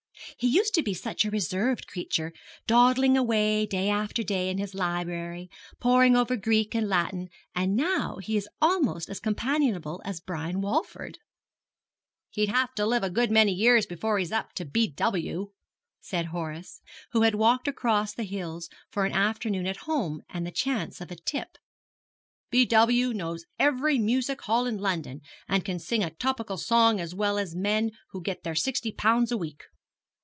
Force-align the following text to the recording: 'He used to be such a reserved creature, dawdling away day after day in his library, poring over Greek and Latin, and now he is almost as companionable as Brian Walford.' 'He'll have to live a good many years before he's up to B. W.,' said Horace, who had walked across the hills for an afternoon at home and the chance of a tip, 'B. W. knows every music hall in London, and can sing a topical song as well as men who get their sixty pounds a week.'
'He 0.37 0.47
used 0.47 0.73
to 0.73 0.81
be 0.81 0.95
such 0.95 1.23
a 1.23 1.29
reserved 1.29 1.87
creature, 1.87 2.33
dawdling 2.65 3.15
away 3.15 3.67
day 3.67 3.89
after 3.89 4.23
day 4.23 4.49
in 4.49 4.57
his 4.57 4.73
library, 4.73 5.51
poring 5.79 6.15
over 6.15 6.35
Greek 6.35 6.73
and 6.73 6.89
Latin, 6.89 7.29
and 7.53 7.75
now 7.75 8.15
he 8.17 8.35
is 8.37 8.49
almost 8.59 9.07
as 9.07 9.19
companionable 9.19 10.01
as 10.03 10.19
Brian 10.19 10.59
Walford.' 10.61 11.19
'He'll 12.29 12.49
have 12.51 12.73
to 12.75 12.87
live 12.87 13.03
a 13.03 13.09
good 13.11 13.29
many 13.29 13.51
years 13.51 13.85
before 13.85 14.17
he's 14.17 14.31
up 14.31 14.53
to 14.53 14.65
B. 14.65 14.87
W.,' 14.87 15.51
said 15.99 16.27
Horace, 16.27 16.81
who 17.11 17.21
had 17.21 17.35
walked 17.35 17.67
across 17.67 18.11
the 18.13 18.23
hills 18.23 18.67
for 18.89 19.05
an 19.05 19.13
afternoon 19.13 19.67
at 19.67 19.85
home 19.85 20.23
and 20.27 20.43
the 20.43 20.49
chance 20.51 20.99
of 21.01 21.11
a 21.11 21.15
tip, 21.15 21.57
'B. 22.49 22.65
W. 22.65 23.13
knows 23.13 23.45
every 23.59 23.99
music 23.99 24.41
hall 24.41 24.65
in 24.65 24.79
London, 24.79 25.21
and 25.47 25.63
can 25.63 25.77
sing 25.77 26.03
a 26.03 26.09
topical 26.09 26.57
song 26.57 26.99
as 26.99 27.13
well 27.13 27.37
as 27.37 27.53
men 27.53 27.91
who 28.09 28.23
get 28.23 28.43
their 28.43 28.55
sixty 28.55 28.91
pounds 28.91 29.31
a 29.31 29.37
week.' 29.37 29.65